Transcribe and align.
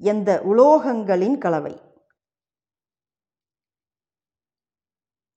எந்த 0.00 0.42
உலோகங்களின் 0.44 1.38
கலவை? 1.38 1.80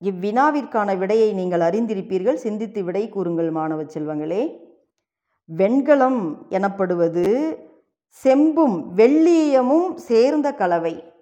இவ்வினாவிற்கான 0.01 0.97
விடையை 0.97 1.33
நீங்கள் 1.33 1.59
அறிந்திருப்பீர்கள். 1.59 2.33
சிந்தித்து 2.33 2.83
விடை 2.83 3.09
கூறுங்கள் 3.09 3.51
மாணவ 3.51 3.83
செல்வங்களே. 3.83 4.59
வெண்கலம் 5.45 6.49
எனப்படுவது 6.49 7.57
செம்பும் 8.23 8.85
வெள்ளியமும் 8.95 9.93
சேர்ந்த 9.95 10.53
கலவை. 10.53 11.13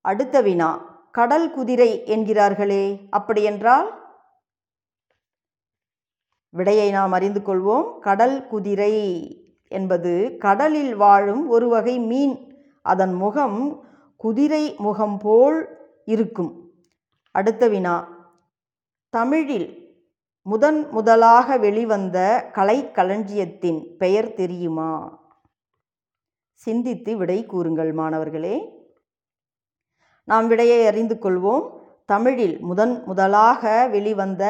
அடுத்த 0.00 0.40
வினா 0.40 0.92
கடல் 1.12 1.50
குதிரை 1.50 2.02
என்கிறார்களே 2.06 3.08
அப்படியென்றால்? 3.10 4.02
விடையை 6.50 6.90
நாம் 6.90 7.12
அறிந்து 7.12 7.40
கொள்வோம். 7.40 7.98
கடல் 7.98 8.46
குதிரை 8.46 8.94
என்பது 9.68 10.36
கடலில் 10.38 10.96
வாழும் 10.96 11.48
ஒரு 11.48 11.68
வகை 11.68 11.98
மீன். 11.98 12.53
அதன் 12.84 13.14
முகம் 13.14 13.84
குதிரை 14.16 14.74
முகம் 14.78 15.18
போல் 15.18 15.68
இருக்கும். 16.04 16.70
அடுத்த 17.30 17.68
வினா. 17.68 18.08
தமிழில் 19.10 19.96
முதன் 20.42 20.88
முதலாக 20.90 21.56
வெளிவந்த 21.56 22.48
கலைக்களஞ்சியத்தின் 22.52 23.96
பெயர் 23.96 24.34
தெரியுமா? 24.34 25.22
சிந்தித்து 26.54 27.16
விடை 27.16 27.46
கூறுங்கள் 27.46 27.92
மாணவர்களே. 27.92 28.82
நாம் 30.24 30.48
விடையை 30.48 30.86
அறிந்து 30.86 31.16
கொள்வோம். 31.20 31.70
தமிழில் 32.06 32.60
முதன் 32.60 33.02
முதலாக 33.04 33.88
வெளிவந்த 33.90 34.44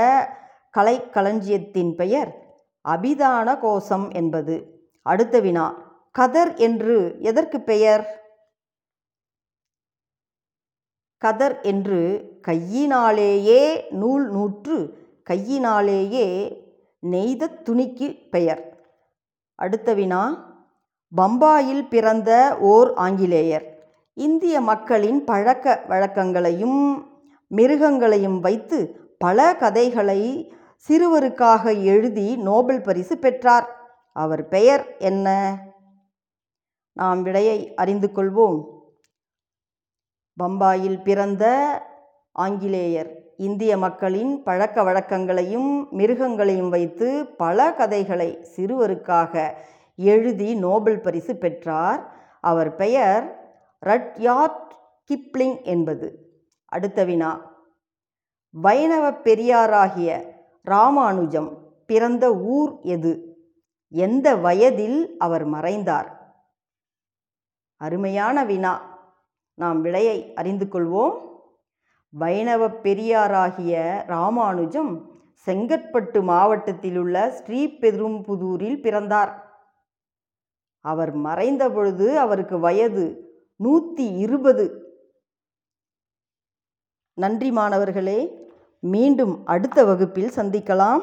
கலைக்களஞ்சியத்தின் 0.78 1.94
பெயர் 1.94 2.58
அபிதான 2.88 3.58
கோசம் 3.58 4.14
என்பது. 4.14 4.86
அடுத்த 5.02 5.40
வினா. 5.40 5.66
கதர் 6.12 6.54
என்று 6.54 7.16
எதற்கு 7.20 7.60
பெயர்? 7.60 8.23
கதர் 11.24 11.60
என்று 11.60 12.00
கையினாலேயே 12.42 13.62
நூல் 13.90 14.26
நூற்று 14.30 14.76
கையினாலேயே 15.22 16.26
நெய்த 17.00 17.48
துணிக்கு 17.64 18.08
பெயர். 18.30 18.62
அடுத்த 19.54 19.94
வினா 19.94 20.22
பம்பாயில் 21.16 21.88
பிறந்த 21.88 22.56
ஓர் 22.60 22.92
ஆங்கிலேயர். 22.94 23.66
இந்திய 24.14 24.60
மக்களின் 24.60 25.24
பழக்க 25.24 25.84
வழக்கங்களையும் 25.88 26.80
மிருகங்களையும் 27.50 28.38
வைத்து 28.40 28.78
பல 29.18 29.56
கதைகளை 29.56 30.20
சிறுவருக்காக 30.88 31.84
எழுதி 31.84 32.36
நோபல் 32.36 32.80
பரிசு 32.80 33.18
பெற்றார். 33.18 33.68
அவர் 34.12 34.48
பெயர் 34.48 34.84
என்ன? 34.98 35.28
நாம் 36.92 37.22
விடையை 37.22 37.74
அறிந்து 37.74 38.10
கொள்வோம். 38.14 38.58
பம்பாயில் 40.42 41.02
பிறந்த 41.02 41.44
ஆங்கிலேயர். 42.32 43.22
இந்திய 43.36 43.78
மக்களின் 43.78 44.42
பழக்க 44.42 44.82
வழக்கங்களையும் 44.82 45.86
மிருகங்களையும் 45.92 46.68
வைத்து 46.68 47.26
பல 47.26 47.72
கதைகளை 47.72 48.46
சிறுவருக்காக 48.56 49.50
எழுதி 49.96 50.54
நோபல் 50.54 51.00
பரிசு 51.00 51.36
பெற்றார். 51.36 52.12
அவர் 52.40 52.74
பெயர் 52.74 53.52
ரட்யார்ட் 53.86 54.70
கிப்ளிங் 55.10 55.62
என்பது. 55.62 56.32
அடுத்த 56.64 57.04
வினா. 57.04 57.52
வைணவ 58.50 59.10
பெரியாராகிய 59.10 60.32
ராமானுஜம் 60.62 61.58
பிறந்த 61.86 62.34
ஊர் 62.34 62.78
எது? 62.82 63.36
எந்த 63.88 64.36
வயதில் 64.36 65.16
அவர் 65.18 65.44
மறைந்தார்? 65.44 66.36
அருமையான 67.76 68.44
வினா. 68.44 68.93
நாம் 69.54 69.80
விடையை 69.80 70.34
அறிந்து 70.34 70.64
கொள்வோம். 70.64 71.16
வைணவ 72.08 72.68
பெரியாராகிய 72.68 74.02
ராமானுஜம் 74.06 74.92
செங்கற்பட்டு 75.46 76.22
மாவட்டத்தில் 76.22 76.96
உள்ள 76.96 77.16
ஸ்ரீபெரும்புதூரில் 77.28 78.80
பிறந்தார். 78.80 79.32
அவர் 80.80 81.12
மறைந்த 81.12 81.70
பொழுது 81.70 82.18
அவருக்கு 82.18 82.58
வயது 82.58 83.04
நூற்றி 83.56 84.06
இருபது. 84.16 84.66
நன்றி 87.14 87.50
மாணவர்களே 87.50 88.20
மீண்டும் 88.78 89.46
அடுத்த 89.46 89.84
வகுப்பில் 89.84 90.32
சந்திக்கலாம். 90.36 91.02